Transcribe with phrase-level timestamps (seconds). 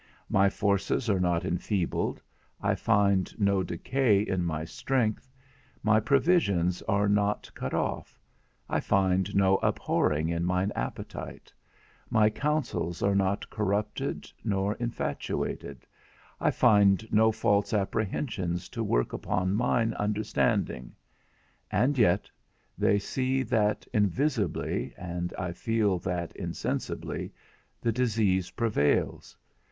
[0.31, 2.19] My forces are not enfeebled,
[2.59, 5.29] I find no decay in my strength;
[5.83, 8.19] my provisions are not cut off,
[8.67, 11.53] I find no abhorring in mine appetite;
[12.09, 15.85] my counsels are not corrupted nor infatuated,
[16.39, 20.95] I find no false apprehensions to work upon mine understanding;
[21.69, 22.27] and yet
[22.75, 27.31] they see that invisibly, and I feel that insensibly,
[27.81, 29.37] the disease prevails.